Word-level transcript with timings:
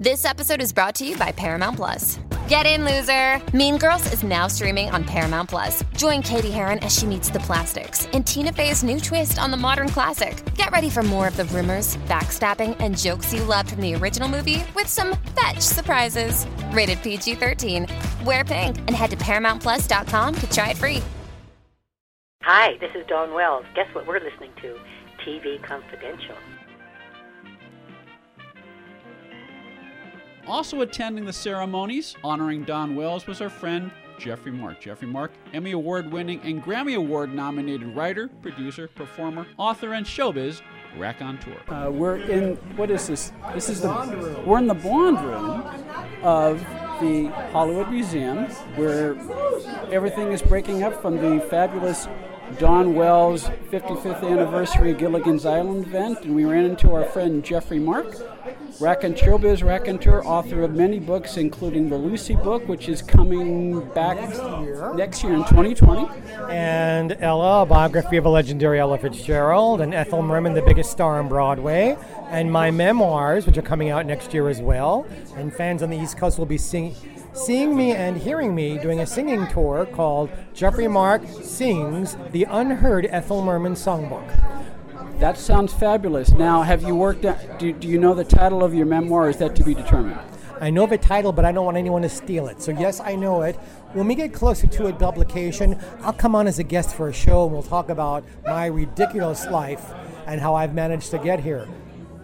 This 0.00 0.24
episode 0.24 0.62
is 0.62 0.72
brought 0.72 0.94
to 0.94 1.06
you 1.06 1.14
by 1.18 1.30
Paramount 1.30 1.76
Plus. 1.76 2.18
Get 2.48 2.64
in, 2.64 2.86
loser! 2.86 3.38
Mean 3.54 3.76
Girls 3.76 4.10
is 4.14 4.22
now 4.22 4.46
streaming 4.46 4.88
on 4.88 5.04
Paramount 5.04 5.50
Plus. 5.50 5.84
Join 5.94 6.22
Cady 6.22 6.50
Heron 6.50 6.78
as 6.78 6.96
she 6.96 7.04
meets 7.04 7.28
the 7.28 7.40
plastics 7.40 8.06
in 8.14 8.24
Tina 8.24 8.50
Fey's 8.50 8.82
new 8.82 8.98
twist 8.98 9.38
on 9.38 9.50
the 9.50 9.58
modern 9.58 9.90
classic. 9.90 10.42
Get 10.54 10.70
ready 10.70 10.88
for 10.88 11.02
more 11.02 11.28
of 11.28 11.36
the 11.36 11.44
rumors, 11.44 11.98
backstabbing, 12.08 12.78
and 12.80 12.96
jokes 12.96 13.34
you 13.34 13.44
loved 13.44 13.72
from 13.72 13.82
the 13.82 13.94
original 13.94 14.26
movie 14.26 14.64
with 14.74 14.86
some 14.86 15.18
fetch 15.38 15.60
surprises. 15.60 16.46
Rated 16.72 17.02
PG 17.02 17.34
13. 17.34 17.86
Wear 18.24 18.42
pink 18.42 18.78
and 18.78 18.92
head 18.92 19.10
to 19.10 19.18
ParamountPlus.com 19.18 20.34
to 20.34 20.50
try 20.50 20.70
it 20.70 20.78
free. 20.78 21.02
Hi, 22.44 22.78
this 22.80 22.92
is 22.94 23.06
Dawn 23.06 23.34
Wells. 23.34 23.66
Guess 23.74 23.94
what 23.94 24.06
we're 24.06 24.20
listening 24.20 24.52
to? 24.62 24.78
TV 25.26 25.62
Confidential. 25.62 26.36
Also 30.50 30.80
attending 30.80 31.24
the 31.24 31.32
ceremonies 31.32 32.16
honoring 32.24 32.64
Dawn 32.64 32.96
Wells 32.96 33.24
was 33.28 33.40
our 33.40 33.48
friend 33.48 33.88
Jeffrey 34.18 34.50
Mark. 34.50 34.80
Jeffrey 34.80 35.06
Mark, 35.06 35.30
Emmy 35.54 35.70
Award 35.70 36.10
winning 36.10 36.40
and 36.42 36.60
Grammy 36.60 36.96
Award 36.96 37.32
nominated 37.32 37.94
writer, 37.94 38.26
producer, 38.42 38.88
performer, 38.88 39.46
author, 39.58 39.94
and 39.94 40.04
showbiz 40.04 40.60
raconteur. 40.98 41.56
Uh, 41.68 41.88
we're 41.92 42.16
in, 42.16 42.56
what 42.76 42.90
is 42.90 43.06
this? 43.06 43.32
This 43.54 43.68
is 43.68 43.80
the, 43.80 44.42
we're 44.44 44.58
in 44.58 44.66
the 44.66 44.74
blonde 44.74 45.24
room 45.24 45.62
of 46.24 46.58
the 47.00 47.28
Hollywood 47.52 47.88
Museum 47.88 48.46
where 48.74 49.16
everything 49.92 50.32
is 50.32 50.42
breaking 50.42 50.82
up 50.82 51.00
from 51.00 51.16
the 51.16 51.40
fabulous 51.48 52.08
Dawn 52.60 52.94
Wells 52.94 53.44
55th 53.70 54.22
anniversary 54.22 54.92
Gilligan's 54.92 55.46
Island 55.46 55.86
event, 55.86 56.20
and 56.24 56.36
we 56.36 56.44
ran 56.44 56.66
into 56.66 56.92
our 56.92 57.04
friend 57.04 57.42
Jeffrey 57.42 57.78
Mark, 57.78 58.14
raconteur, 58.78 59.38
showbiz 59.38 59.64
raconteur, 59.64 60.22
author 60.26 60.62
of 60.62 60.74
many 60.74 60.98
books, 60.98 61.38
including 61.38 61.88
the 61.88 61.96
Lucy 61.96 62.36
book, 62.36 62.68
which 62.68 62.86
is 62.86 63.00
coming 63.00 63.80
back 63.94 64.18
next 64.18 64.42
year, 64.42 64.94
next 64.94 65.22
year 65.22 65.32
in 65.32 65.44
2020. 65.44 66.06
And 66.50 67.16
Ella, 67.20 67.62
a 67.62 67.66
biography 67.66 68.18
of 68.18 68.26
a 68.26 68.28
legendary 68.28 68.78
Ella 68.78 68.98
Fitzgerald, 68.98 69.80
and 69.80 69.94
Ethel 69.94 70.20
Merman, 70.20 70.52
the 70.52 70.60
biggest 70.60 70.90
star 70.90 71.18
on 71.18 71.30
Broadway, 71.30 71.96
and 72.28 72.52
my 72.52 72.70
memoirs, 72.70 73.46
which 73.46 73.56
are 73.56 73.62
coming 73.62 73.88
out 73.88 74.04
next 74.04 74.34
year 74.34 74.50
as 74.50 74.60
well. 74.60 75.06
And 75.34 75.50
fans 75.50 75.82
on 75.82 75.88
the 75.88 75.98
East 75.98 76.18
Coast 76.18 76.38
will 76.38 76.44
be 76.44 76.58
seeing 76.58 76.94
seeing 77.32 77.76
me 77.76 77.92
and 77.92 78.16
hearing 78.16 78.54
me 78.54 78.78
doing 78.78 79.00
a 79.00 79.06
singing 79.06 79.46
tour 79.48 79.86
called 79.86 80.30
Jeffrey 80.52 80.88
Mark 80.88 81.22
Sings 81.42 82.16
the 82.32 82.44
Unheard 82.44 83.06
Ethel 83.06 83.42
Merman 83.42 83.74
Songbook. 83.74 84.28
That 85.20 85.36
sounds 85.36 85.72
fabulous. 85.72 86.30
Now, 86.30 86.62
have 86.62 86.82
you 86.82 86.94
worked 86.94 87.24
at, 87.24 87.58
do, 87.58 87.72
do 87.72 87.86
you 87.86 87.98
know 87.98 88.14
the 88.14 88.24
title 88.24 88.64
of 88.64 88.74
your 88.74 88.86
memoir, 88.86 89.28
is 89.28 89.36
that 89.36 89.54
to 89.56 89.64
be 89.64 89.74
determined? 89.74 90.18
I 90.60 90.70
know 90.70 90.86
the 90.86 90.98
title, 90.98 91.32
but 91.32 91.44
I 91.44 91.52
don't 91.52 91.64
want 91.64 91.76
anyone 91.76 92.02
to 92.02 92.08
steal 92.08 92.46
it. 92.48 92.60
So, 92.60 92.72
yes, 92.72 93.00
I 93.00 93.16
know 93.16 93.42
it. 93.42 93.56
When 93.92 94.06
we 94.06 94.14
get 94.14 94.32
closer 94.32 94.66
to 94.66 94.86
a 94.86 94.92
publication, 94.92 95.78
I'll 96.02 96.12
come 96.12 96.34
on 96.34 96.46
as 96.46 96.58
a 96.58 96.62
guest 96.62 96.94
for 96.94 97.08
a 97.08 97.12
show 97.12 97.44
and 97.44 97.52
we'll 97.52 97.62
talk 97.62 97.88
about 97.88 98.24
my 98.44 98.66
ridiculous 98.66 99.46
life 99.46 99.92
and 100.26 100.40
how 100.40 100.54
I've 100.54 100.74
managed 100.74 101.10
to 101.12 101.18
get 101.18 101.40
here. 101.40 101.66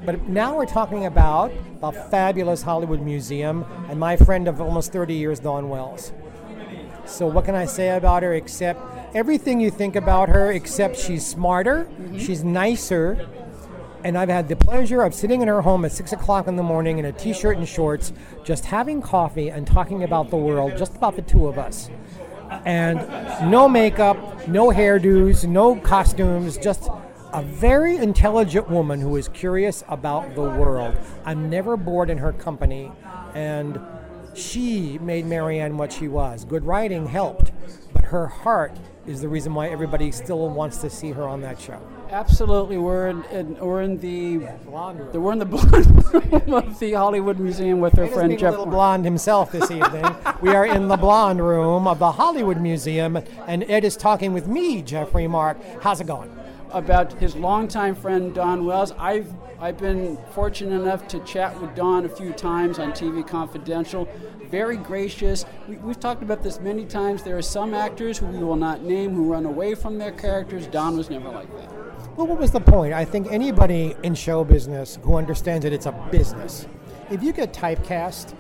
But 0.07 0.29
now 0.29 0.57
we're 0.57 0.67
talking 0.67 1.05
about 1.05 1.53
the 1.81 1.91
fabulous 1.91 2.63
Hollywood 2.63 3.03
Museum 3.03 3.65
and 3.89 3.99
my 3.99 4.17
friend 4.17 4.47
of 4.47 4.61
almost 4.61 4.93
30 4.93 5.15
years, 5.15 5.41
Dawn 5.41 5.69
Wells. 5.69 6.13
So, 7.05 7.27
what 7.27 7.45
can 7.45 7.57
I 7.57 7.67
say 7.67 7.97
about 7.97 8.23
her 8.23 8.33
except 8.33 8.81
everything 9.17 9.61
you 9.61 9.71
think 9.71 9.97
about 9.97 10.29
her, 10.29 10.53
except 10.53 10.97
she's 10.97 11.27
smarter, 11.27 11.85
mm-hmm. 11.85 12.19
she's 12.19 12.45
nicer, 12.45 13.29
and 14.05 14.17
I've 14.17 14.29
had 14.29 14.49
the 14.49 14.55
pleasure 14.55 15.03
of 15.03 15.13
sitting 15.13 15.43
in 15.43 15.49
her 15.49 15.63
home 15.63 15.85
at 15.85 15.91
6 15.91 16.13
o'clock 16.13 16.47
in 16.47 16.55
the 16.55 16.63
morning 16.63 16.99
in 16.99 17.05
a 17.05 17.13
t 17.13 17.33
shirt 17.33 17.57
and 17.57 17.67
shorts, 17.67 18.13
just 18.45 18.67
having 18.67 19.03
coffee 19.03 19.49
and 19.49 19.67
talking 19.67 20.05
about 20.05 20.31
the 20.31 20.37
world, 20.37 20.77
just 20.77 20.95
about 20.95 21.17
the 21.17 21.23
two 21.23 21.49
of 21.49 21.59
us. 21.59 21.91
And 22.65 22.99
no 23.51 23.69
makeup, 23.69 24.47
no 24.47 24.69
hairdos, 24.71 25.49
no 25.49 25.75
costumes, 25.75 26.57
just 26.59 26.89
a 27.37 27.43
very 27.43 27.99
intelligent 27.99 28.71
woman 28.71 28.99
who 28.99 29.15
is 29.17 29.29
curious 29.29 29.85
about 29.89 30.35
the 30.35 30.41
world. 30.41 30.97
I'm 31.27 31.51
never 31.51 31.77
bored 31.77 32.09
in 32.09 32.17
her 32.17 32.33
company, 32.33 32.91
and 33.35 33.79
she 34.33 34.99
made 35.03 35.27
Mary 35.27 35.61
Ann 35.61 35.77
what 35.77 35.93
she 35.93 36.09
was. 36.09 36.47
Good 36.47 36.65
writing 36.65 37.07
helped, 37.07 37.53
but 37.93 38.07
her 38.07 38.27
heart 38.27 38.75
is 39.07 39.21
the 39.21 39.29
reason 39.29 39.53
why 39.53 39.69
everybody 39.69 40.11
still 40.13 40.49
wants 40.49 40.79
to 40.79 40.89
see 40.89 41.11
her 41.11 41.25
on 41.25 41.43
that 41.43 41.61
show. 41.61 41.79
Absolutely, 42.11 42.79
we're 42.79 43.09
in, 43.09 43.23
in 43.25 43.59
we're 43.59 43.83
in 43.83 43.99
the 43.99 44.39
blonde 44.65 45.01
room. 45.01 45.23
We're 45.23 45.33
in 45.33 45.39
the 45.39 45.45
blonde 45.45 46.15
room 46.15 46.55
of 46.55 46.79
the 46.79 46.95
Hollywood 46.95 47.39
Museum 47.39 47.81
with 47.81 47.93
her 47.99 48.07
friend 48.07 48.39
Jeff. 48.39 48.53
Little 48.53 48.65
blonde 48.65 49.05
himself 49.05 49.53
this 49.53 49.71
evening. 49.71 50.07
we 50.41 50.55
are 50.55 50.65
in 50.65 50.89
the 50.89 50.97
blonde 50.97 51.47
room 51.47 51.87
of 51.87 51.99
the 51.99 52.13
Hollywood 52.13 52.63
Museum, 52.63 53.19
and 53.47 53.63
Ed 53.65 53.85
is 53.85 53.95
talking 53.95 54.33
with 54.33 54.49
me, 54.49 54.81
Jeffrey 54.81 55.27
Mark. 55.27 55.59
How's 55.83 56.01
it 56.01 56.07
going? 56.07 56.33
About 56.73 57.13
his 57.15 57.37
longtime 57.37 57.95
friend 57.95 58.35
Dawn 58.35 58.65
Wells. 58.65 58.93
I've 58.99 59.33
I've 59.59 59.79
been 59.79 60.19
fortunate 60.33 60.79
enough 60.79 61.09
to 61.09 61.21
chat 61.21 61.59
with 61.61 61.75
Dawn 61.75 62.05
a 62.05 62.09
few 62.11 62.33
times 62.33 62.79
on 62.79 62.93
TV 62.93 63.27
Confidential. 63.27 64.07
Very 64.51 64.77
gracious. 64.77 65.47
We, 65.67 65.77
have 65.77 65.99
talked 65.99 66.23
about 66.23 66.43
this 66.43 66.61
many 66.61 66.85
times. 66.85 67.23
There 67.23 67.39
are 67.39 67.43
some 67.43 67.73
actors 67.73 68.19
who 68.19 68.27
we 68.27 68.39
will 68.39 68.57
not 68.57 68.83
name 68.83 69.15
who 69.15 69.33
run 69.33 69.47
away 69.47 69.75
from 69.75 69.97
their 69.97 70.13
characters. 70.13 70.67
Dawn 70.67 70.97
was 70.97 71.09
never 71.09 71.31
like 71.31 71.51
that. 71.57 71.73
Well, 72.17 72.27
what 72.27 72.39
was 72.39 72.51
the 72.51 72.61
point? 72.61 72.93
I 72.93 73.05
think 73.05 73.29
anybody 73.31 73.95
in 74.03 74.15
show 74.15 74.45
business 74.45 74.99
who 75.03 75.17
understands 75.17 75.65
that 75.65 75.73
it's 75.73 75.87
a 75.87 75.93
business, 76.11 76.67
if 77.11 77.23
you 77.23 77.33
get 77.33 77.55
typecast 77.55 78.35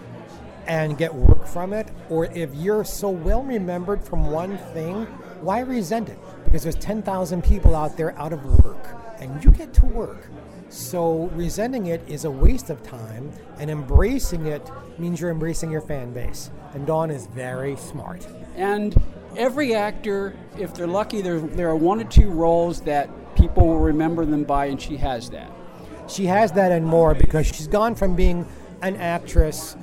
and 0.67 0.99
get 0.99 1.15
work 1.15 1.47
from 1.47 1.73
it, 1.73 1.89
or 2.11 2.27
if 2.27 2.55
you're 2.55 2.85
so 2.85 3.09
well 3.09 3.43
remembered 3.43 4.03
from 4.03 4.31
one 4.31 4.59
thing, 4.59 5.07
why 5.41 5.61
resent 5.61 6.09
it? 6.09 6.19
Because 6.47 6.63
there's 6.63 6.77
10,000 6.77 7.45
people 7.45 7.77
out 7.77 7.97
there 7.97 8.19
out 8.19 8.33
of 8.33 8.65
work 8.65 8.87
and 9.19 9.45
you 9.45 9.51
get 9.51 9.73
to 9.75 9.87
work. 9.87 10.29
So 10.69 11.31
resenting 11.35 11.87
it 11.87 12.03
is 12.09 12.25
a 12.25 12.31
waste 12.31 12.71
of 12.71 12.83
time, 12.83 13.31
and 13.59 13.71
embracing 13.71 14.47
it 14.47 14.69
means 14.99 15.21
you're 15.21 15.31
embracing 15.31 15.71
your 15.71 15.81
fan 15.81 16.13
base. 16.13 16.51
And 16.75 16.87
Dawn 16.87 17.11
is 17.11 17.27
very 17.29 17.77
smart. 17.77 18.27
And 18.57 19.01
every 19.37 19.75
actor, 19.75 20.35
if 20.59 20.75
they're 20.75 20.87
lucky, 20.87 21.23
there, 21.23 21.39
there 21.39 21.69
are 21.69 21.77
one 21.77 22.01
or 22.01 22.05
two 22.05 22.29
roles 22.31 22.81
that 22.83 23.09
people 23.37 23.67
will 23.67 23.79
remember 23.79 24.25
them 24.25 24.45
by, 24.45 24.67
and 24.67 24.81
she 24.81 24.97
has 24.97 25.31
that. 25.31 25.51
She 26.09 26.27
has 26.27 26.53
that 26.53 26.73
and 26.73 26.85
more 26.85 27.15
because 27.15 27.47
she's 27.47 27.69
gone 27.69 27.95
from 27.95 28.17
being 28.17 28.47
an 28.83 28.97
actress 28.97 29.77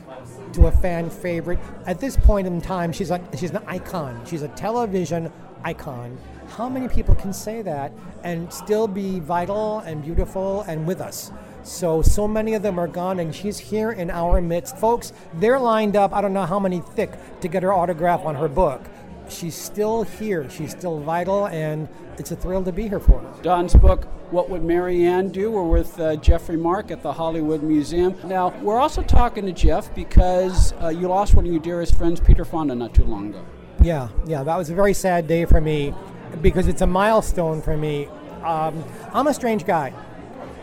to 0.54 0.68
a 0.68 0.72
fan 0.72 1.10
favorite. 1.10 1.60
At 1.86 2.00
this 2.00 2.18
point 2.18 2.46
in 2.46 2.62
time, 2.62 2.92
she's 2.92 3.10
like 3.10 3.22
she's 3.38 3.52
an 3.52 3.64
icon. 3.68 4.24
She's 4.26 4.42
a 4.44 4.48
television 4.50 5.32
icon 5.64 6.18
how 6.58 6.70
many 6.70 6.88
people 6.88 7.16
can 7.16 7.34
say 7.34 7.64
that 7.64 7.92
and 8.24 8.52
still 8.54 8.88
be 8.88 9.20
vital 9.20 9.80
and 9.80 10.04
beautiful 10.04 10.62
and 10.62 10.86
with 10.86 11.02
us? 11.02 11.32
So, 11.64 12.02
so 12.02 12.28
many 12.28 12.54
of 12.54 12.62
them 12.62 12.80
are 12.80 12.88
gone, 12.88 13.20
and 13.20 13.34
she's 13.34 13.58
here 13.58 13.92
in 13.92 14.12
our 14.12 14.42
midst. 14.42 14.78
Folks, 14.78 15.14
they're 15.36 15.60
lined 15.60 15.96
up, 15.96 16.14
I 16.14 16.22
don't 16.22 16.34
know 16.34 16.46
how 16.46 16.60
many 16.60 16.82
thick, 16.82 17.12
to 17.42 17.48
get 17.48 17.64
her 17.64 17.74
autograph 17.74 18.26
on 18.26 18.36
her 18.36 18.48
book. 18.48 18.82
She's 19.30 19.56
still 19.56 20.04
here, 20.04 20.50
she's 20.50 20.72
still 20.72 21.00
vital, 21.00 21.48
and 21.48 21.88
it's 22.20 22.32
a 22.32 22.36
thrill 22.36 22.64
to 22.66 22.72
be 22.72 22.88
here 22.88 23.00
for 23.00 23.20
her. 23.20 23.42
Dawn's 23.42 23.74
book, 23.74 24.06
What 24.30 24.50
Would 24.50 24.64
Mary 24.64 25.06
Ann 25.06 25.30
Do? 25.30 25.50
We're 25.50 25.64
with 25.64 25.98
uh, 26.00 26.18
Jeffrey 26.18 26.58
Mark 26.58 26.92
at 26.92 27.02
the 27.02 27.14
Hollywood 27.14 27.64
Museum. 27.64 28.16
Now, 28.26 28.50
we're 28.62 28.80
also 28.80 29.02
talking 29.02 29.46
to 29.46 29.54
Jeff 29.54 29.96
because 29.96 30.74
uh, 30.74 30.90
you 30.90 31.08
lost 31.08 31.34
one 31.34 31.46
of 31.46 31.52
your 31.52 31.62
dearest 31.62 31.96
friends, 31.98 32.20
Peter 32.20 32.46
Fonda, 32.46 32.76
not 32.76 32.94
too 32.94 33.06
long 33.06 33.30
ago. 33.30 33.44
Yeah, 33.82 34.10
yeah, 34.26 34.44
that 34.44 34.58
was 34.58 34.70
a 34.70 34.76
very 34.76 34.94
sad 34.94 35.28
day 35.28 35.46
for 35.46 35.60
me 35.60 35.94
because 36.42 36.68
it's 36.68 36.82
a 36.82 36.88
milestone 36.88 37.62
for 37.62 37.78
me. 37.78 38.08
Um, 38.44 38.84
I'm 39.14 39.28
a 39.28 39.34
strange 39.34 39.66
guy. 39.66 39.94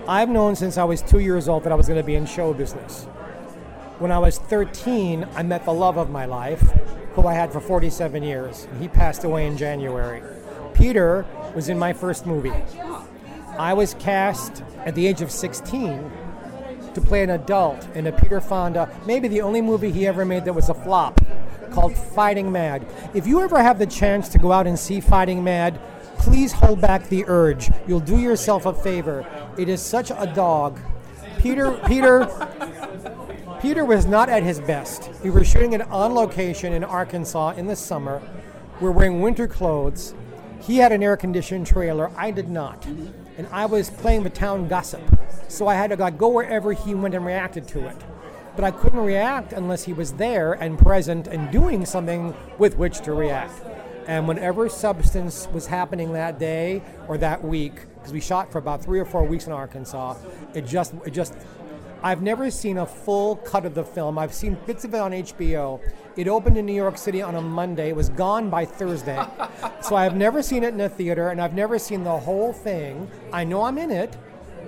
I've 0.08 0.28
known 0.28 0.56
since 0.56 0.76
I 0.76 0.84
was 0.84 1.02
two 1.02 1.20
years 1.20 1.48
old 1.48 1.64
that 1.64 1.72
I 1.72 1.74
was 1.74 1.86
going 1.86 1.98
to 1.98 2.04
be 2.04 2.14
in 2.14 2.26
show 2.26 2.52
business. 2.52 3.04
When 3.98 4.10
I 4.10 4.18
was 4.18 4.38
13, 4.38 5.26
I 5.34 5.42
met 5.42 5.64
the 5.64 5.72
love 5.72 5.98
of 5.98 6.10
my 6.10 6.24
life, 6.24 6.60
who 7.14 7.26
I 7.26 7.34
had 7.34 7.52
for 7.52 7.60
47 7.60 8.22
years. 8.22 8.66
He 8.80 8.88
passed 8.88 9.24
away 9.24 9.46
in 9.46 9.56
January. 9.56 10.22
Peter 10.74 11.26
was 11.54 11.68
in 11.68 11.78
my 11.78 11.92
first 11.92 12.26
movie. 12.26 12.52
I 13.58 13.74
was 13.74 13.94
cast 13.94 14.62
at 14.86 14.94
the 14.94 15.06
age 15.06 15.20
of 15.20 15.30
16 15.30 16.10
to 16.94 17.00
play 17.00 17.22
an 17.22 17.30
adult 17.30 17.86
in 17.94 18.06
a 18.06 18.12
Peter 18.12 18.40
Fonda, 18.40 18.88
maybe 19.06 19.28
the 19.28 19.42
only 19.42 19.60
movie 19.60 19.92
he 19.92 20.06
ever 20.06 20.24
made 20.24 20.44
that 20.44 20.54
was 20.54 20.68
a 20.68 20.74
flop 20.74 21.20
called 21.70 21.96
Fighting 21.96 22.50
Mad. 22.50 22.86
If 23.14 23.26
you 23.26 23.40
ever 23.40 23.62
have 23.62 23.78
the 23.78 23.86
chance 23.86 24.28
to 24.30 24.38
go 24.38 24.52
out 24.52 24.66
and 24.66 24.78
see 24.78 25.00
Fighting 25.00 25.42
Mad, 25.44 25.80
please 26.18 26.52
hold 26.52 26.80
back 26.80 27.08
the 27.08 27.24
urge. 27.26 27.70
You'll 27.86 28.00
do 28.00 28.18
yourself 28.18 28.66
a 28.66 28.74
favor. 28.74 29.26
It 29.56 29.68
is 29.68 29.80
such 29.80 30.10
a 30.10 30.30
dog. 30.34 30.78
Peter, 31.38 31.72
Peter, 31.86 32.26
Peter 33.60 33.84
was 33.84 34.06
not 34.06 34.28
at 34.28 34.42
his 34.42 34.60
best. 34.60 35.10
We 35.22 35.30
were 35.30 35.44
shooting 35.44 35.72
it 35.72 35.82
on 35.82 36.14
location 36.14 36.72
in 36.72 36.84
Arkansas 36.84 37.52
in 37.52 37.66
the 37.66 37.76
summer. 37.76 38.20
We're 38.80 38.90
wearing 38.90 39.20
winter 39.20 39.48
clothes. 39.48 40.14
He 40.60 40.76
had 40.76 40.92
an 40.92 41.02
air-conditioned 41.02 41.66
trailer. 41.66 42.10
I 42.16 42.30
did 42.30 42.50
not, 42.50 42.84
and 42.84 43.46
I 43.50 43.64
was 43.64 43.88
playing 43.88 44.22
the 44.24 44.30
town 44.30 44.68
gossip. 44.68 45.02
So 45.48 45.66
I 45.66 45.74
had 45.74 45.90
to 45.90 46.10
go 46.10 46.28
wherever 46.28 46.72
he 46.72 46.94
went 46.94 47.14
and 47.14 47.24
reacted 47.24 47.66
to 47.68 47.88
it. 47.88 47.96
But 48.56 48.64
I 48.64 48.70
couldn't 48.70 49.00
react 49.00 49.52
unless 49.52 49.84
he 49.84 49.92
was 49.92 50.12
there 50.12 50.54
and 50.54 50.78
present 50.78 51.26
and 51.26 51.50
doing 51.50 51.84
something 51.86 52.34
with 52.58 52.76
which 52.76 53.00
to 53.00 53.12
react. 53.12 53.62
And 54.06 54.26
whenever 54.26 54.68
substance 54.68 55.46
was 55.52 55.66
happening 55.66 56.12
that 56.14 56.38
day 56.38 56.82
or 57.06 57.18
that 57.18 57.44
week, 57.44 57.86
because 57.94 58.12
we 58.12 58.20
shot 58.20 58.50
for 58.50 58.58
about 58.58 58.82
three 58.82 58.98
or 58.98 59.04
four 59.04 59.24
weeks 59.24 59.46
in 59.46 59.52
Arkansas, 59.52 60.16
it 60.54 60.66
just, 60.66 60.94
it 61.06 61.10
just, 61.10 61.34
I've 62.02 62.22
never 62.22 62.50
seen 62.50 62.78
a 62.78 62.86
full 62.86 63.36
cut 63.36 63.66
of 63.66 63.74
the 63.74 63.84
film. 63.84 64.18
I've 64.18 64.32
seen 64.32 64.56
bits 64.66 64.84
of 64.84 64.94
it 64.94 64.98
on 64.98 65.12
HBO. 65.12 65.80
It 66.16 66.28
opened 66.28 66.56
in 66.56 66.66
New 66.66 66.74
York 66.74 66.98
City 66.98 67.22
on 67.22 67.34
a 67.36 67.40
Monday. 67.40 67.90
It 67.90 67.96
was 67.96 68.08
gone 68.08 68.50
by 68.50 68.64
Thursday. 68.64 69.22
so 69.82 69.96
I've 69.96 70.16
never 70.16 70.42
seen 70.42 70.64
it 70.64 70.74
in 70.74 70.80
a 70.80 70.88
theater, 70.88 71.28
and 71.28 71.40
I've 71.40 71.54
never 71.54 71.78
seen 71.78 72.02
the 72.02 72.18
whole 72.18 72.52
thing. 72.52 73.08
I 73.32 73.44
know 73.44 73.62
I'm 73.62 73.78
in 73.78 73.90
it. 73.90 74.16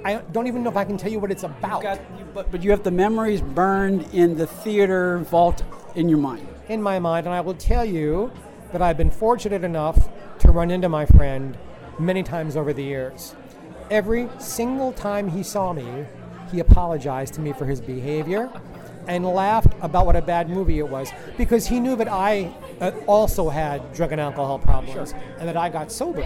I 0.04 0.16
don't 0.16 0.46
even 0.46 0.62
know 0.62 0.70
if 0.70 0.76
I 0.76 0.84
can 0.84 0.96
tell 0.96 1.10
you 1.10 1.20
what 1.20 1.30
it's 1.30 1.44
about. 1.44 1.82
Got, 1.82 2.00
but, 2.34 2.50
but 2.50 2.62
you 2.62 2.70
have 2.70 2.82
the 2.82 2.90
memories 2.90 3.40
burned 3.40 4.02
in 4.12 4.36
the 4.36 4.46
theater 4.46 5.18
vault 5.18 5.62
in 5.94 6.08
your 6.08 6.18
mind. 6.18 6.48
in 6.68 6.82
my 6.82 6.98
mind, 6.98 7.26
and 7.26 7.34
I 7.34 7.40
will 7.40 7.54
tell 7.54 7.84
you 7.84 8.32
that 8.72 8.80
I've 8.80 8.96
been 8.96 9.10
fortunate 9.10 9.62
enough 9.62 10.08
to 10.40 10.50
run 10.50 10.70
into 10.70 10.88
my 10.88 11.06
friend 11.06 11.56
many 11.98 12.22
times 12.22 12.56
over 12.56 12.72
the 12.72 12.82
years. 12.82 13.34
Every 13.90 14.28
single 14.38 14.92
time 14.92 15.28
he 15.28 15.42
saw 15.42 15.72
me, 15.72 16.06
he 16.50 16.60
apologized 16.60 17.34
to 17.34 17.40
me 17.40 17.52
for 17.52 17.66
his 17.66 17.80
behavior 17.80 18.50
and 19.06 19.26
laughed 19.26 19.74
about 19.82 20.06
what 20.06 20.16
a 20.16 20.22
bad 20.22 20.48
movie 20.48 20.78
it 20.78 20.88
was 20.88 21.10
because 21.36 21.66
he 21.66 21.80
knew 21.80 21.96
that 21.96 22.08
I 22.08 22.54
uh, 22.80 22.92
also 23.06 23.48
had 23.48 23.92
drug 23.92 24.12
and 24.12 24.20
alcohol 24.20 24.58
problems 24.58 25.12
and 25.38 25.48
that 25.48 25.56
I 25.56 25.68
got 25.68 25.90
sober. 25.92 26.24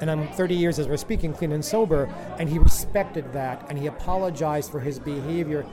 And 0.00 0.10
I'm 0.10 0.28
30 0.28 0.54
years 0.54 0.78
as 0.78 0.86
we're 0.86 0.96
speaking, 0.96 1.32
clean 1.32 1.52
and 1.52 1.64
sober, 1.64 2.04
and 2.38 2.48
he 2.48 2.58
respected 2.58 3.32
that 3.32 3.66
and 3.68 3.78
he 3.78 3.86
apologized 3.86 4.70
for 4.70 4.80
his 4.80 4.98
behavior. 4.98 5.66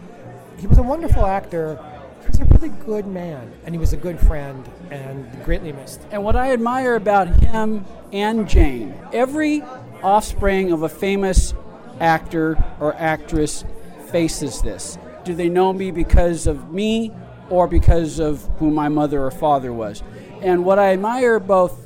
He 0.58 0.68
was 0.68 0.78
a 0.78 0.84
wonderful 0.84 1.26
actor. 1.26 1.80
He 2.22 2.28
was 2.28 2.40
a 2.40 2.46
really 2.46 2.70
good 2.70 3.06
man, 3.06 3.54
and 3.66 3.76
he 3.76 3.80
was 3.80 3.94
a 3.94 3.98
good 3.98 4.20
friend, 4.20 4.68
and 4.90 5.30
greatly 5.44 5.72
missed. 5.72 6.02
And 6.10 6.24
what 6.24 6.36
I 6.36 6.54
admire 6.54 6.96
about 6.96 7.28
him 7.28 7.86
and 8.12 8.50
Jane, 8.50 8.96
every 9.14 9.62
offspring 10.02 10.72
of 10.72 10.82
a 10.82 10.90
famous 10.90 11.54
actor 12.00 12.58
or 12.80 12.96
actress 12.96 13.64
faces 14.08 14.62
this. 14.62 14.98
Do 15.24 15.36
they 15.36 15.50
know 15.50 15.74
me 15.74 15.92
because 15.92 16.48
of 16.48 16.72
me 16.72 17.12
or 17.50 17.68
because 17.68 18.20
of 18.20 18.44
who 18.58 18.72
my 18.72 18.90
mother 18.90 19.24
or 19.24 19.32
father 19.32 19.72
was? 19.74 20.02
And 20.42 20.66
what 20.66 20.80
I 20.80 20.94
admire 20.94 21.40
both 21.40 21.85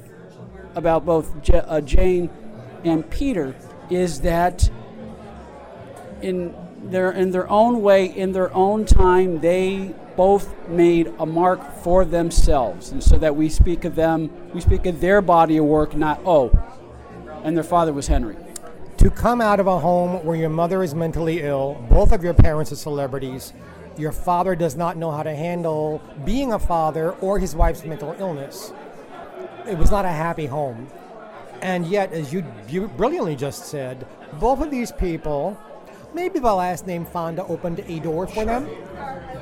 about 0.80 1.06
both 1.06 1.42
J- 1.44 1.60
uh, 1.60 1.81
Jane 1.81 2.31
and 2.84 3.08
Peter 3.10 3.56
is 3.92 4.22
that 4.22 4.70
in 6.22 6.56
their 6.84 7.12
in 7.12 7.31
their 7.31 7.50
own 7.50 7.81
way, 7.81 8.06
in 8.06 8.31
their 8.31 8.54
own 8.54 8.86
time, 8.86 9.40
they 9.42 9.94
both 10.16 10.54
made 10.68 11.14
a 11.20 11.26
mark 11.26 11.76
for 11.84 12.04
themselves, 12.04 12.92
and 12.92 13.04
so 13.04 13.18
that 13.18 13.36
we 13.36 13.50
speak 13.50 13.86
of 13.86 13.96
them, 13.96 14.30
we 14.54 14.62
speak 14.62 14.86
of 14.86 15.00
their 15.00 15.22
body 15.22 15.58
of 15.58 15.66
work, 15.66 15.96
not 15.96 16.22
oh, 16.26 16.52
and 17.44 17.56
their 17.56 17.64
father 17.64 17.94
was 17.94 18.08
Henry. 18.08 18.36
To 18.98 19.10
come 19.10 19.40
out 19.40 19.60
of 19.60 19.68
a 19.68 19.80
home 19.80 20.26
where 20.26 20.36
your 20.36 20.50
mother 20.50 20.84
is 20.84 20.94
mentally 20.94 21.42
ill, 21.42 21.86
both 21.90 22.12
of 22.12 22.24
your 22.24 22.34
parents 22.34 22.72
are 22.72 22.76
celebrities, 22.76 23.54
your 23.98 24.12
father 24.12 24.56
does 24.56 24.76
not 24.76 24.98
know 24.98 25.12
how 25.12 25.24
to 25.24 25.34
handle 25.34 26.02
being 26.26 26.52
a 26.52 26.60
father 26.60 27.12
or 27.14 27.40
his 27.40 27.56
wife's 27.56 27.86
mental 27.86 28.16
illness. 28.20 28.74
It 29.68 29.78
was 29.78 29.92
not 29.92 30.06
a 30.06 30.10
happy 30.10 30.46
home. 30.46 30.88
And 31.62 31.86
yet, 31.86 32.14
as 32.14 32.32
you 32.32 32.44
brilliantly 32.98 33.36
just 33.36 33.66
said, 33.66 34.08
both 34.40 34.62
of 34.62 34.72
these 34.72 34.92
people, 34.92 35.58
maybe 36.14 36.40
the 36.40 36.54
last 36.54 36.88
name 36.88 37.06
Fonda 37.06 37.46
opened 37.46 37.84
a 37.88 38.00
door 38.00 38.28
for 38.28 38.46
them, 38.46 38.70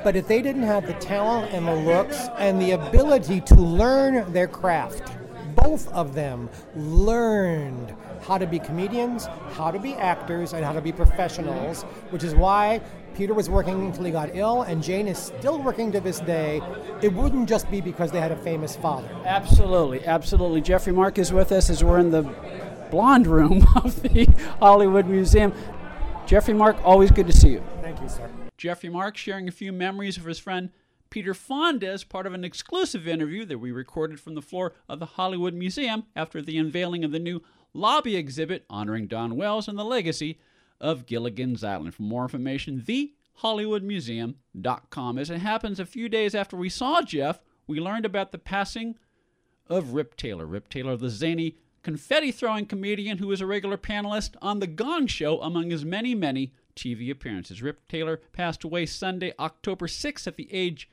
but 0.02 0.16
if 0.16 0.26
they 0.26 0.42
didn't 0.42 0.64
have 0.64 0.86
the 0.86 0.94
talent 0.94 1.52
and 1.52 1.66
the 1.66 1.74
looks 1.74 2.28
and 2.38 2.60
the 2.60 2.72
ability 2.72 3.40
to 3.42 3.54
learn 3.54 4.32
their 4.32 4.48
craft, 4.48 5.12
both 5.54 5.88
of 5.92 6.14
them 6.14 6.48
learned 6.76 7.94
how 8.22 8.38
to 8.38 8.46
be 8.46 8.58
comedians, 8.58 9.26
how 9.52 9.70
to 9.70 9.78
be 9.78 9.94
actors, 9.94 10.52
and 10.52 10.64
how 10.64 10.72
to 10.72 10.80
be 10.80 10.92
professionals, 10.92 11.82
which 12.10 12.24
is 12.24 12.34
why 12.34 12.80
Peter 13.18 13.34
was 13.34 13.50
working 13.50 13.84
until 13.84 14.04
he 14.04 14.12
got 14.12 14.30
ill, 14.36 14.62
and 14.62 14.80
Jane 14.80 15.08
is 15.08 15.18
still 15.18 15.60
working 15.60 15.90
to 15.90 15.98
this 15.98 16.20
day. 16.20 16.62
It 17.02 17.12
wouldn't 17.12 17.48
just 17.48 17.68
be 17.68 17.80
because 17.80 18.12
they 18.12 18.20
had 18.20 18.30
a 18.30 18.36
famous 18.36 18.76
father. 18.76 19.08
Absolutely, 19.24 20.06
absolutely. 20.06 20.60
Jeffrey 20.60 20.92
Mark 20.92 21.18
is 21.18 21.32
with 21.32 21.50
us 21.50 21.68
as 21.68 21.82
we're 21.82 21.98
in 21.98 22.12
the 22.12 22.22
blonde 22.92 23.26
room 23.26 23.66
of 23.74 24.02
the 24.02 24.26
Hollywood 24.60 25.06
Museum. 25.06 25.52
Jeffrey 26.26 26.54
Mark, 26.54 26.76
always 26.84 27.10
good 27.10 27.26
to 27.26 27.32
see 27.32 27.48
you. 27.48 27.64
Thank 27.82 28.00
you, 28.00 28.08
sir. 28.08 28.30
Jeffrey 28.56 28.88
Mark 28.88 29.16
sharing 29.16 29.48
a 29.48 29.52
few 29.52 29.72
memories 29.72 30.16
of 30.16 30.24
his 30.24 30.38
friend 30.38 30.70
Peter 31.10 31.34
Fonda 31.34 31.88
as 31.88 32.04
part 32.04 32.24
of 32.24 32.34
an 32.34 32.44
exclusive 32.44 33.08
interview 33.08 33.44
that 33.46 33.58
we 33.58 33.72
recorded 33.72 34.20
from 34.20 34.36
the 34.36 34.42
floor 34.42 34.74
of 34.88 35.00
the 35.00 35.06
Hollywood 35.06 35.54
Museum 35.54 36.04
after 36.14 36.40
the 36.40 36.56
unveiling 36.56 37.02
of 37.02 37.10
the 37.10 37.18
new 37.18 37.42
lobby 37.74 38.14
exhibit 38.14 38.64
honoring 38.70 39.08
Dawn 39.08 39.34
Wells 39.34 39.66
and 39.66 39.76
the 39.76 39.84
legacy 39.84 40.38
of 40.80 41.06
Gilligan's 41.06 41.64
Island. 41.64 41.94
For 41.94 42.02
more 42.02 42.22
information, 42.22 42.80
thehollywoodmuseum.com. 42.80 45.18
As 45.18 45.30
it 45.30 45.38
happens, 45.38 45.80
a 45.80 45.86
few 45.86 46.08
days 46.08 46.34
after 46.34 46.56
we 46.56 46.68
saw 46.68 47.02
Jeff, 47.02 47.40
we 47.66 47.80
learned 47.80 48.06
about 48.06 48.32
the 48.32 48.38
passing 48.38 48.96
of 49.68 49.92
Rip 49.92 50.16
Taylor. 50.16 50.46
Rip 50.46 50.68
Taylor, 50.68 50.96
the 50.96 51.10
zany 51.10 51.56
confetti 51.82 52.32
throwing 52.32 52.66
comedian 52.66 53.18
who 53.18 53.28
was 53.28 53.40
a 53.40 53.46
regular 53.46 53.76
panelist 53.76 54.34
on 54.42 54.60
The 54.60 54.66
Gong 54.66 55.06
Show 55.06 55.40
among 55.40 55.70
his 55.70 55.84
many, 55.84 56.14
many 56.14 56.52
TV 56.74 57.10
appearances. 57.10 57.62
Rip 57.62 57.86
Taylor 57.88 58.20
passed 58.32 58.64
away 58.64 58.86
Sunday, 58.86 59.32
October 59.38 59.86
6th, 59.86 60.26
at 60.26 60.36
the 60.36 60.52
age 60.52 60.88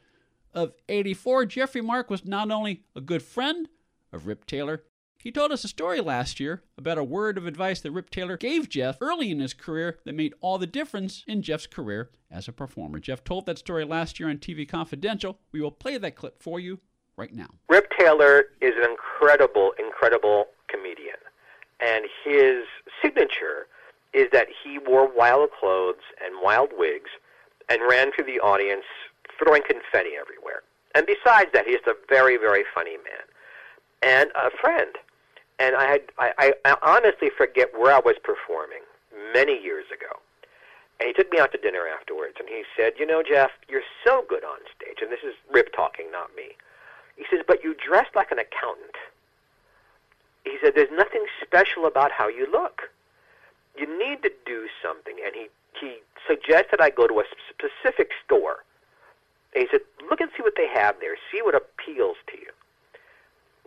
of 0.54 0.74
84. 0.90 1.46
Jeffrey 1.46 1.82
Mark 1.82 2.10
was 2.10 2.26
not 2.26 2.52
only 2.52 2.84
a 2.96 3.02
good 3.02 3.22
friend 3.22 3.70
of 4.12 4.26
Rip 4.26 4.46
Taylor, 4.46 4.84
he 5.26 5.32
told 5.32 5.52
us 5.52 5.64
a 5.64 5.68
story 5.68 6.02
last 6.02 6.40
year 6.40 6.62
about 6.78 7.00
a 7.00 7.04
word 7.04 7.40
of 7.40 7.48
advice 7.48 7.82
that 7.82 7.90
Rip 7.90 8.12
Taylor 8.12 8.38
gave 8.38 8.70
Jeff 8.70 9.00
early 9.02 9.32
in 9.32 9.40
his 9.40 9.56
career 9.56 9.98
that 10.06 10.14
made 10.14 10.36
all 10.40 10.60
the 10.60 10.68
difference 10.68 11.24
in 11.26 11.42
Jeff's 11.42 11.66
career 11.66 12.12
as 12.30 12.48
a 12.48 12.52
performer. 12.52 13.00
Jeff 13.00 13.24
told 13.24 13.48
that 13.48 13.58
story 13.58 13.86
last 13.86 14.20
year 14.20 14.30
on 14.30 14.38
TV 14.38 14.70
Confidential. 14.70 15.40
We 15.52 15.62
will 15.62 15.72
play 15.72 15.98
that 15.98 16.16
clip 16.16 16.44
for 16.44 16.60
you 16.60 16.80
right 17.18 17.34
now. 17.34 17.48
Rip 17.70 17.92
Taylor 17.98 18.44
is 18.62 18.76
an 18.78 18.88
incredible, 18.88 19.74
incredible 19.80 20.46
comedian. 20.68 21.18
And 21.80 22.06
his 22.24 22.66
signature 23.02 23.66
is 24.14 24.28
that 24.32 24.46
he 24.64 24.78
wore 24.78 25.12
wild 25.12 25.50
clothes 25.60 26.06
and 26.24 26.36
wild 26.44 26.70
wigs 26.78 27.10
and 27.68 27.82
ran 27.90 28.12
through 28.12 28.26
the 28.26 28.40
audience 28.40 28.86
throwing 29.40 29.64
confetti 29.64 30.12
everywhere. 30.22 30.62
And 30.94 31.08
besides 31.08 31.50
that, 31.54 31.66
he's 31.66 31.78
a 31.88 31.96
very, 32.10 32.38
very 32.38 32.64
funny 32.76 32.98
man 32.98 33.26
and 34.04 34.30
a 34.36 34.52
friend. 34.62 34.96
And 35.60 35.76
I 35.76 35.86
had 35.90 36.02
I, 36.18 36.54
I, 36.66 36.76
honestly 36.82 37.30
forget 37.36 37.72
where 37.78 37.94
I 37.94 38.00
was 38.00 38.16
performing 38.24 38.82
many 39.34 39.62
years 39.62 39.86
ago. 39.88 40.20
And 41.00 41.08
he 41.08 41.14
took 41.14 41.32
me 41.32 41.40
out 41.40 41.52
to 41.52 41.58
dinner 41.58 41.88
afterwards 41.88 42.36
and 42.40 42.48
he 42.48 42.64
said, 42.76 42.94
You 43.00 43.06
know, 43.06 43.24
Jeff, 43.24 43.52
you're 43.68 43.88
so 44.06 44.24
good 44.28 44.44
on 44.44 44.60
stage 44.76 45.00
and 45.02 45.12
this 45.12 45.24
is 45.26 45.34
Rip 45.52 45.74
talking, 45.74 46.12
not 46.12 46.36
me. 46.36 46.56
He 47.16 47.26
says, 47.30 47.42
But 47.46 47.64
you 47.64 47.76
dress 47.76 48.08
like 48.16 48.32
an 48.32 48.40
accountant. 48.40 48.96
He 50.44 50.58
said, 50.62 50.74
There's 50.76 50.92
nothing 50.92 51.26
special 51.42 51.86
about 51.86 52.12
how 52.12 52.28
you 52.28 52.48
look. 52.52 52.84
You 53.78 53.88
need 53.88 54.24
to 54.24 54.32
do 54.46 54.68
something 54.82 55.16
and 55.24 55.36
he, 55.36 55.48
he 55.80 55.98
suggested 56.28 56.80
I 56.80 56.90
go 56.90 57.08
to 57.08 57.20
a 57.20 57.26
specific 57.50 58.12
store. 58.24 58.64
And 59.54 59.64
he 59.64 59.68
said, 59.70 59.82
Look 60.10 60.22
and 60.22 60.32
see 60.36 60.44
what 60.44 60.56
they 60.56 60.68
have 60.68 60.96
there, 61.02 61.16
see 61.32 61.42
what 61.42 61.56
appeals 61.56 62.18
to 62.28 62.38
you. 62.38 62.52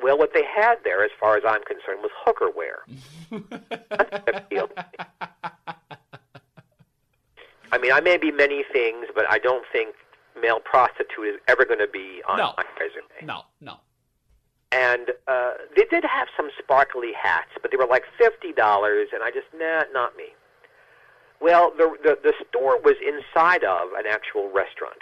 Well, 0.02 0.16
what 0.18 0.32
they 0.34 0.44
had 0.44 0.76
there, 0.84 1.02
as 1.04 1.10
far 1.18 1.36
as 1.36 1.42
I'm 1.46 1.62
concerned, 1.64 2.00
was 2.02 2.10
hooker 2.24 2.50
wear. 2.54 2.84
That 3.90 4.28
appealed 4.34 4.70
to 4.76 4.86
me. 4.98 5.74
I 7.70 7.78
mean, 7.78 7.92
I 7.92 8.00
may 8.00 8.16
be 8.16 8.30
many 8.30 8.64
things, 8.72 9.06
but 9.14 9.24
I 9.28 9.38
don't 9.38 9.64
think 9.70 9.94
male 10.40 10.60
prostitute 10.60 11.26
is 11.26 11.34
ever 11.48 11.64
going 11.64 11.80
to 11.80 11.88
be 11.88 12.22
on 12.28 12.38
No. 12.38 12.54
my 12.56 12.64
resume. 12.80 13.26
No, 13.26 13.42
no. 13.60 13.76
And 14.70 15.10
uh, 15.26 15.52
they 15.76 15.84
did 15.90 16.04
have 16.04 16.28
some 16.36 16.50
sparkly 16.58 17.12
hats, 17.12 17.50
but 17.60 17.70
they 17.70 17.76
were 17.76 17.86
like 17.86 18.04
fifty 18.18 18.52
dollars, 18.52 19.08
and 19.14 19.22
I 19.22 19.30
just 19.30 19.46
nah, 19.58 19.84
not 19.92 20.14
me. 20.16 20.26
Well, 21.40 21.72
the, 21.76 21.96
the 22.02 22.18
the 22.22 22.34
store 22.48 22.78
was 22.80 22.94
inside 23.04 23.64
of 23.64 23.88
an 23.98 24.04
actual 24.08 24.50
restaurant, 24.52 25.00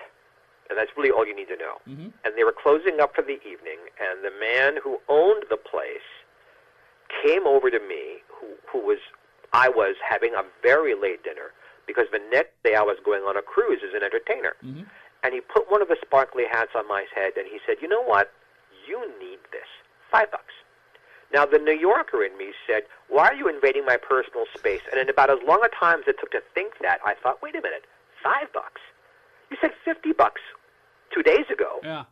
and 0.68 0.78
that's 0.78 0.90
really 0.96 1.10
all 1.10 1.26
you 1.26 1.34
need 1.34 1.48
to 1.48 1.56
know. 1.56 1.78
Mm-hmm. 1.88 2.08
And 2.24 2.34
they 2.36 2.44
were 2.44 2.54
closing 2.54 3.00
up 3.00 3.14
for 3.14 3.22
the 3.22 3.38
evening, 3.46 3.78
and 4.00 4.24
the 4.24 4.34
man 4.38 4.78
who 4.82 4.98
owned 5.08 5.44
the 5.50 5.56
place 5.56 6.06
came 7.22 7.46
over 7.46 7.70
to 7.70 7.78
me, 7.80 8.22
who 8.28 8.54
who 8.70 8.84
was 8.84 8.98
I 9.52 9.68
was 9.68 9.96
having 10.02 10.34
a 10.34 10.42
very 10.62 10.94
late 10.94 11.22
dinner 11.22 11.54
because 11.86 12.06
the 12.10 12.22
next 12.32 12.52
day 12.64 12.74
I 12.74 12.82
was 12.82 12.98
going 13.04 13.22
on 13.22 13.36
a 13.36 13.42
cruise 13.42 13.80
as 13.86 13.94
an 13.94 14.02
entertainer. 14.02 14.54
Mm-hmm. 14.64 14.82
And 15.22 15.34
he 15.34 15.40
put 15.40 15.70
one 15.70 15.82
of 15.82 15.88
the 15.88 15.96
sparkly 16.04 16.44
hats 16.50 16.72
on 16.76 16.86
my 16.86 17.06
head, 17.14 17.32
and 17.36 17.46
he 17.46 17.58
said, 17.66 17.76
"You 17.80 17.88
know 17.88 18.02
what? 18.02 18.32
You 18.86 19.00
need 19.18 19.38
this. 19.50 19.66
Five 20.10 20.30
bucks." 20.30 20.52
Now, 21.32 21.44
the 21.44 21.58
New 21.58 21.74
Yorker 21.74 22.24
in 22.24 22.36
me 22.38 22.52
said, 22.66 22.82
Why 23.08 23.28
are 23.28 23.34
you 23.34 23.48
invading 23.48 23.84
my 23.84 23.96
personal 23.96 24.44
space? 24.56 24.82
And 24.90 25.00
in 25.00 25.08
about 25.08 25.30
as 25.30 25.38
long 25.46 25.60
a 25.64 25.68
time 25.68 26.00
as 26.00 26.08
it 26.08 26.16
took 26.20 26.30
to 26.32 26.42
think 26.54 26.74
that, 26.82 27.00
I 27.04 27.14
thought, 27.14 27.42
Wait 27.42 27.56
a 27.56 27.60
minute, 27.60 27.84
five 28.22 28.52
bucks? 28.52 28.80
You 29.50 29.56
said 29.60 29.72
50 29.84 30.12
bucks 30.12 30.40
two 31.14 31.22
days 31.22 31.46
ago. 31.52 31.80
Yeah. 31.82 32.04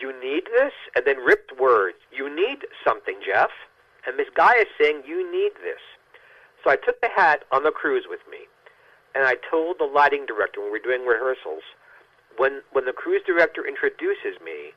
You 0.00 0.12
need 0.20 0.44
this? 0.46 0.72
And 0.94 1.04
then 1.06 1.18
ripped 1.18 1.58
words. 1.58 1.98
You 2.12 2.34
need 2.34 2.66
something, 2.84 3.16
Jeff. 3.24 3.50
And 4.06 4.18
this 4.18 4.28
guy 4.34 4.56
is 4.56 4.66
saying, 4.80 5.02
You 5.06 5.30
need 5.30 5.52
this. 5.62 5.80
So 6.64 6.70
I 6.70 6.76
took 6.76 7.00
the 7.00 7.10
hat 7.14 7.44
on 7.52 7.64
the 7.64 7.70
cruise 7.70 8.04
with 8.08 8.20
me, 8.30 8.38
and 9.14 9.24
I 9.24 9.36
told 9.50 9.78
the 9.78 9.84
lighting 9.84 10.26
director 10.26 10.60
when 10.60 10.72
we 10.72 10.78
were 10.78 10.84
doing 10.84 11.06
rehearsals, 11.06 11.62
when, 12.36 12.60
when 12.72 12.84
the 12.84 12.92
cruise 12.92 13.22
director 13.26 13.66
introduces 13.66 14.40
me, 14.44 14.72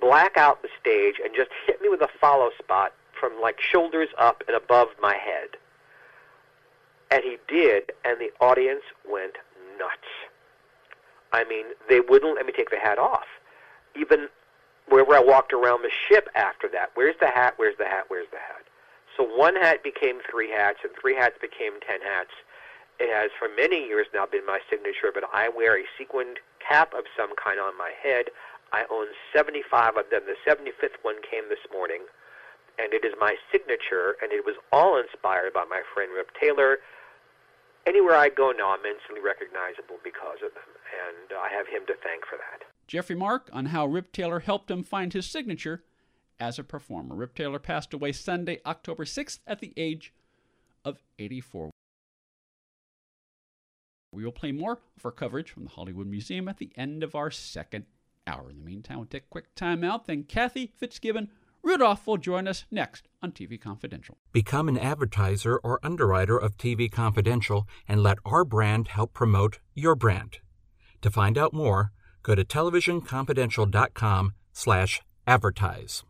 black 0.00 0.36
out 0.36 0.62
the 0.62 0.68
stage 0.80 1.14
and 1.22 1.32
just 1.34 1.50
hit 1.66 1.80
me 1.80 1.88
with 1.88 2.00
a 2.02 2.08
follow 2.20 2.50
spot 2.58 2.92
from 3.18 3.40
like 3.40 3.60
shoulders 3.60 4.08
up 4.18 4.42
and 4.48 4.56
above 4.56 4.88
my 5.00 5.14
head. 5.14 5.50
And 7.10 7.22
he 7.22 7.36
did, 7.46 7.92
and 8.04 8.18
the 8.20 8.30
audience 8.40 8.82
went 9.08 9.36
nuts. 9.78 10.08
I 11.32 11.44
mean, 11.44 11.66
they 11.88 12.00
wouldn't 12.00 12.36
let 12.36 12.46
me 12.46 12.52
take 12.52 12.70
the 12.70 12.78
hat 12.78 12.98
off. 12.98 13.26
Even 13.96 14.28
wherever 14.88 15.14
I 15.14 15.20
walked 15.20 15.52
around 15.52 15.82
the 15.82 15.90
ship 16.08 16.28
after 16.34 16.68
that, 16.68 16.90
where's 16.94 17.16
the 17.20 17.28
hat? 17.28 17.54
Where's 17.56 17.76
the 17.78 17.86
hat? 17.86 18.04
Where's 18.08 18.28
the 18.30 18.38
hat? 18.38 18.64
So 19.16 19.24
one 19.24 19.56
hat 19.56 19.82
became 19.82 20.20
three 20.30 20.50
hats, 20.50 20.78
and 20.82 20.92
three 21.00 21.14
hats 21.14 21.36
became 21.40 21.80
ten 21.80 22.00
hats. 22.00 22.32
It 22.98 23.12
has 23.12 23.30
for 23.38 23.48
many 23.48 23.84
years 23.86 24.06
now 24.14 24.26
been 24.26 24.46
my 24.46 24.60
signature, 24.70 25.10
but 25.12 25.24
I 25.32 25.48
wear 25.48 25.76
a 25.78 25.84
sequined 25.98 26.38
cap 26.60 26.94
of 26.94 27.04
some 27.16 27.34
kind 27.36 27.58
on 27.58 27.76
my 27.76 27.90
head. 28.00 28.26
I 28.72 28.84
own 28.90 29.08
75 29.34 29.96
of 29.96 30.08
them. 30.10 30.22
The 30.24 30.36
75th 30.48 30.96
one 31.02 31.16
came 31.20 31.48
this 31.48 31.64
morning, 31.72 32.04
and 32.78 32.94
it 32.94 33.04
is 33.04 33.12
my 33.20 33.36
signature, 33.50 34.16
and 34.22 34.32
it 34.32 34.44
was 34.46 34.56
all 34.72 34.96
inspired 34.96 35.52
by 35.52 35.64
my 35.64 35.82
friend 35.92 36.12
Rip 36.14 36.30
Taylor. 36.38 36.78
Anywhere 37.86 38.14
I 38.14 38.28
go 38.28 38.52
now, 38.52 38.70
I'm 38.70 38.84
instantly 38.86 39.20
recognizable 39.20 39.98
because 40.04 40.38
of 40.44 40.54
them, 40.54 40.70
and 41.08 41.38
I 41.38 41.48
have 41.48 41.66
him 41.66 41.82
to 41.86 41.94
thank 42.02 42.24
for 42.24 42.36
that. 42.38 42.66
Jeffrey 42.86 43.16
Mark 43.16 43.50
on 43.52 43.66
how 43.66 43.86
Rip 43.86 44.12
Taylor 44.12 44.40
helped 44.40 44.70
him 44.70 44.82
find 44.82 45.12
his 45.12 45.26
signature 45.26 45.82
as 46.38 46.58
a 46.58 46.64
performer. 46.64 47.14
Rip 47.14 47.34
Taylor 47.34 47.58
passed 47.58 47.92
away 47.92 48.12
Sunday, 48.12 48.60
October 48.64 49.04
6th, 49.04 49.40
at 49.46 49.60
the 49.60 49.72
age 49.76 50.12
of 50.84 51.02
84. 51.18 51.70
We 54.12 54.24
will 54.24 54.32
play 54.32 54.52
more 54.52 54.78
of 54.96 55.04
our 55.04 55.10
coverage 55.10 55.50
from 55.50 55.64
the 55.64 55.70
Hollywood 55.70 56.06
Museum 56.06 56.48
at 56.48 56.58
the 56.58 56.70
end 56.76 57.02
of 57.02 57.14
our 57.14 57.30
second 57.30 57.86
hour. 58.26 58.50
In 58.50 58.58
the 58.58 58.64
meantime, 58.64 58.98
we'll 58.98 59.06
take 59.06 59.24
a 59.24 59.30
quick 59.30 59.54
time 59.54 59.82
out. 59.82 60.06
Then 60.06 60.24
Kathy 60.24 60.72
Fitzgibbon 60.76 61.30
Rudolph 61.64 62.06
will 62.06 62.16
join 62.16 62.48
us 62.48 62.64
next 62.70 63.06
on 63.22 63.32
TV 63.32 63.60
Confidential. 63.60 64.18
Become 64.32 64.68
an 64.68 64.78
advertiser 64.78 65.58
or 65.58 65.78
underwriter 65.82 66.36
of 66.36 66.56
TV 66.56 66.90
Confidential 66.90 67.68
and 67.86 68.02
let 68.02 68.18
our 68.24 68.44
brand 68.44 68.88
help 68.88 69.14
promote 69.14 69.60
your 69.74 69.94
brand. 69.94 70.38
To 71.02 71.10
find 71.10 71.38
out 71.38 71.52
more, 71.54 71.92
go 72.22 72.34
to 72.34 72.44
televisionconfidential.com 72.44 74.32
slash 74.52 75.02
advertise. 75.26 76.02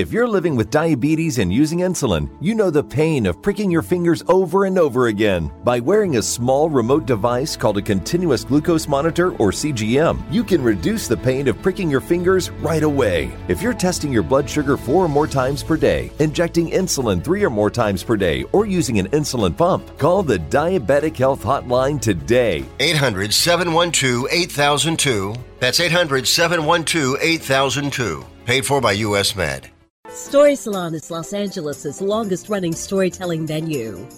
If 0.00 0.12
you're 0.12 0.26
living 0.26 0.56
with 0.56 0.70
diabetes 0.70 1.36
and 1.36 1.52
using 1.52 1.80
insulin, 1.80 2.34
you 2.40 2.54
know 2.54 2.70
the 2.70 2.82
pain 2.82 3.26
of 3.26 3.42
pricking 3.42 3.70
your 3.70 3.82
fingers 3.82 4.22
over 4.28 4.64
and 4.64 4.78
over 4.78 5.08
again. 5.08 5.52
By 5.62 5.78
wearing 5.78 6.16
a 6.16 6.22
small 6.22 6.70
remote 6.70 7.04
device 7.04 7.54
called 7.54 7.76
a 7.76 7.82
continuous 7.82 8.42
glucose 8.42 8.88
monitor 8.88 9.32
or 9.32 9.50
CGM, 9.50 10.18
you 10.32 10.42
can 10.42 10.62
reduce 10.62 11.06
the 11.06 11.18
pain 11.18 11.48
of 11.48 11.60
pricking 11.60 11.90
your 11.90 12.00
fingers 12.00 12.50
right 12.62 12.82
away. 12.82 13.30
If 13.48 13.60
you're 13.60 13.74
testing 13.74 14.10
your 14.10 14.22
blood 14.22 14.48
sugar 14.48 14.78
four 14.78 15.04
or 15.04 15.08
more 15.08 15.26
times 15.26 15.62
per 15.62 15.76
day, 15.76 16.10
injecting 16.18 16.70
insulin 16.70 17.22
three 17.22 17.44
or 17.44 17.50
more 17.50 17.70
times 17.70 18.02
per 18.02 18.16
day, 18.16 18.44
or 18.52 18.64
using 18.64 18.98
an 18.98 19.08
insulin 19.08 19.54
pump, 19.54 19.98
call 19.98 20.22
the 20.22 20.38
Diabetic 20.38 21.14
Health 21.14 21.44
Hotline 21.44 22.00
today. 22.00 22.64
800 22.78 23.34
712 23.34 24.28
8002. 24.30 25.34
That's 25.58 25.78
800 25.78 26.26
712 26.26 27.18
8002. 27.20 28.24
Paid 28.46 28.64
for 28.64 28.80
by 28.80 28.92
US 28.92 29.36
Med. 29.36 29.70
Story 30.14 30.56
Salon 30.56 30.92
is 30.94 31.08
Los 31.08 31.32
Angeles' 31.32 32.00
longest 32.00 32.48
running 32.48 32.74
storytelling 32.74 33.46
venue. 33.46 34.08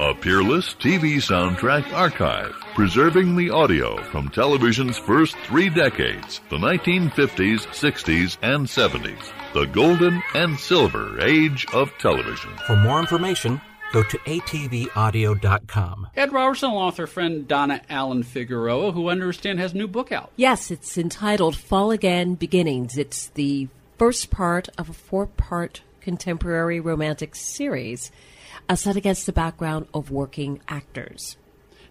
A 0.00 0.12
peerless 0.12 0.74
TV 0.74 1.18
soundtrack 1.18 1.92
archive, 1.92 2.52
preserving 2.74 3.36
the 3.36 3.50
audio 3.50 4.02
from 4.10 4.28
television's 4.28 4.98
first 4.98 5.36
three 5.46 5.70
decades, 5.70 6.40
the 6.50 6.56
1950s, 6.56 7.60
60s, 7.68 8.36
and 8.42 8.66
70s, 8.66 9.32
the 9.52 9.66
golden 9.66 10.20
and 10.34 10.58
silver 10.58 11.20
age 11.20 11.64
of 11.72 11.96
television. 11.98 12.50
For 12.66 12.74
more 12.74 12.98
information, 12.98 13.60
go 13.92 14.02
to 14.02 14.18
atvaudio.com. 14.18 16.08
Ed 16.16 16.32
Robertson, 16.32 16.70
along 16.70 16.86
with 16.86 16.96
her 16.96 17.06
friend 17.06 17.46
Donna 17.46 17.80
Allen 17.88 18.24
Figueroa, 18.24 18.90
who 18.90 19.06
I 19.06 19.12
understand 19.12 19.60
has 19.60 19.74
a 19.74 19.76
new 19.76 19.86
book 19.86 20.10
out. 20.10 20.32
Yes, 20.34 20.72
it's 20.72 20.98
entitled 20.98 21.54
Fall 21.54 21.92
Again 21.92 22.34
Beginnings. 22.34 22.98
It's 22.98 23.28
the 23.28 23.68
first 23.96 24.32
part 24.32 24.68
of 24.76 24.90
a 24.90 24.92
four 24.92 25.26
part 25.26 25.82
contemporary 26.00 26.80
romantic 26.80 27.36
series 27.36 28.10
uh, 28.68 28.76
set 28.76 28.96
against 28.96 29.26
the 29.26 29.32
background 29.32 29.86
of 29.94 30.10
working 30.10 30.60
actors. 30.68 31.36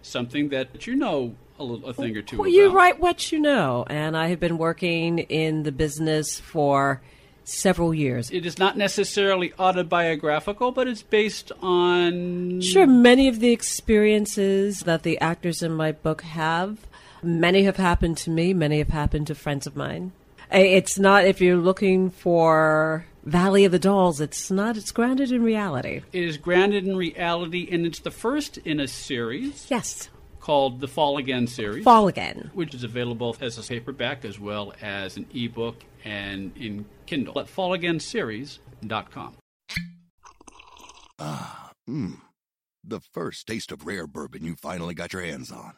Something 0.01 0.49
that 0.49 0.85
you 0.85 0.95
know 0.95 1.35
a, 1.59 1.63
little, 1.63 1.89
a 1.89 1.93
thing 1.93 2.15
or 2.17 2.21
two 2.21 2.37
Well, 2.37 2.47
about. 2.47 2.55
you 2.55 2.71
write 2.71 2.99
what 2.99 3.31
you 3.31 3.39
know, 3.39 3.85
and 3.89 4.17
I 4.17 4.27
have 4.27 4.39
been 4.39 4.57
working 4.57 5.19
in 5.19 5.63
the 5.63 5.71
business 5.71 6.39
for 6.39 7.01
several 7.43 7.93
years. 7.93 8.31
It 8.31 8.45
is 8.45 8.57
not 8.57 8.77
necessarily 8.77 9.53
autobiographical, 9.59 10.71
but 10.71 10.87
it's 10.87 11.03
based 11.03 11.51
on. 11.61 12.61
Sure, 12.61 12.87
many 12.87 13.27
of 13.27 13.39
the 13.39 13.51
experiences 13.51 14.81
that 14.81 15.03
the 15.03 15.19
actors 15.19 15.61
in 15.61 15.73
my 15.73 15.91
book 15.91 16.21
have, 16.21 16.79
many 17.21 17.63
have 17.63 17.77
happened 17.77 18.17
to 18.17 18.29
me, 18.29 18.53
many 18.53 18.79
have 18.79 18.89
happened 18.89 19.27
to 19.27 19.35
friends 19.35 19.67
of 19.67 19.75
mine. 19.75 20.11
It's 20.51 20.99
not, 20.99 21.25
if 21.25 21.41
you're 21.41 21.57
looking 21.57 22.09
for 22.11 23.05
Valley 23.23 23.63
of 23.63 23.71
the 23.71 23.79
Dolls, 23.79 24.19
it's 24.19 24.51
not, 24.51 24.75
it's 24.75 24.91
grounded 24.91 25.31
in 25.31 25.43
reality. 25.43 26.01
It 26.11 26.23
is 26.23 26.37
grounded 26.37 26.85
in 26.85 26.97
reality, 26.97 27.69
and 27.71 27.85
it's 27.85 27.99
the 27.99 28.11
first 28.11 28.57
in 28.59 28.81
a 28.81 28.87
series. 28.87 29.67
Yes. 29.69 30.09
Called 30.41 30.81
the 30.81 30.89
Fall 30.89 31.17
Again 31.17 31.47
series. 31.47 31.85
Fall 31.85 32.09
Again. 32.09 32.51
Which 32.53 32.75
is 32.75 32.83
available 32.83 33.37
as 33.39 33.57
a 33.57 33.63
paperback 33.63 34.25
as 34.25 34.39
well 34.39 34.73
as 34.81 35.15
an 35.15 35.25
ebook 35.33 35.83
and 36.03 36.51
in 36.57 36.85
Kindle 37.05 37.39
at 37.39 37.47
fallagainseries.com. 37.47 39.37
Ah, 41.19 41.71
mmm. 41.89 42.17
The 42.83 42.99
first 42.99 43.47
taste 43.47 43.71
of 43.71 43.85
rare 43.85 44.05
bourbon 44.07 44.43
you 44.43 44.55
finally 44.61 44.93
got 44.93 45.13
your 45.13 45.21
hands 45.21 45.49
on. 45.49 45.75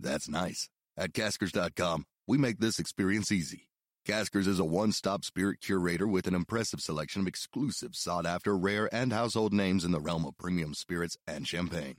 That's 0.00 0.28
nice. 0.28 0.68
At 0.96 1.12
Caskers.com, 1.12 2.06
we 2.26 2.38
make 2.38 2.58
this 2.58 2.80
experience 2.80 3.30
easy. 3.30 3.68
Caskers 4.08 4.46
is 4.46 4.58
a 4.58 4.64
one 4.64 4.92
stop 4.92 5.22
spirit 5.22 5.60
curator 5.60 6.06
with 6.06 6.26
an 6.26 6.34
impressive 6.34 6.80
selection 6.80 7.20
of 7.20 7.28
exclusive, 7.28 7.94
sought 7.94 8.24
after, 8.24 8.56
rare, 8.56 8.88
and 8.90 9.12
household 9.12 9.52
names 9.52 9.84
in 9.84 9.90
the 9.90 10.00
realm 10.00 10.24
of 10.24 10.38
premium 10.38 10.72
spirits 10.72 11.18
and 11.26 11.46
champagne. 11.46 11.96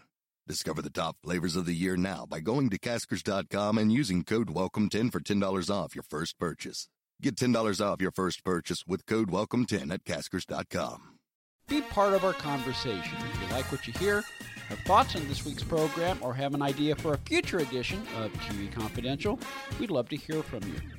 Discover 0.48 0.82
the 0.82 0.90
top 0.90 1.18
flavors 1.24 1.56
of 1.56 1.68
the 1.68 1.76
year 1.76 1.96
now 1.96 2.26
by 2.28 2.40
going 2.40 2.72
to 2.72 2.80
Caskers.com 2.80 3.78
and 3.78 3.94
using 3.94 4.24
code 4.24 4.48
WELCOME10 4.48 5.12
for 5.12 5.20
$10 5.20 5.70
off 5.70 5.94
your 5.94 6.02
first 6.02 6.40
purchase. 6.40 6.88
Get 7.22 7.36
$10 7.36 7.80
off 7.80 8.02
your 8.02 8.10
first 8.10 8.44
purchase 8.44 8.88
with 8.88 9.06
code 9.06 9.30
WELCOME10 9.30 9.94
at 9.94 10.04
Caskers.com. 10.04 11.20
Be 11.68 11.82
part 11.82 12.16
of 12.16 12.24
our 12.24 12.34
conversation. 12.34 13.18
If 13.20 13.40
you 13.40 13.56
like 13.56 13.72
what 13.72 13.86
you 13.86 13.94
hear, 13.94 14.24
have 14.70 14.80
thoughts 14.80 15.16
on 15.16 15.28
this 15.28 15.46
week's 15.46 15.64
program, 15.64 16.18
or 16.22 16.34
have 16.34 16.56
an 16.56 16.64
idea 16.64 16.96
for 16.96 17.14
a 17.14 17.18
future 17.20 17.60
edition 17.60 18.02
of 18.18 18.34
TV 18.34 18.72
Confidential, 18.72 19.40
we'd 19.80 19.92
love 19.92 20.10
to 20.10 20.16
hear 20.16 20.42
from 20.42 20.64
you. 20.64 20.99